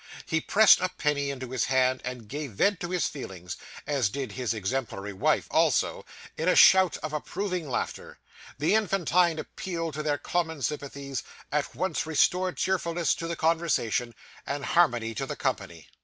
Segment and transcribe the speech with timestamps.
[0.25, 3.55] He pressed a penny into his hand, and gave vent to his feelings
[3.85, 8.17] (as did his exemplary wife also), in a shout of approving laughter.
[8.57, 14.65] The infantine appeal to their common sympathies, at once restored cheerfulness to the conversation, and
[14.65, 15.87] harmony to the company.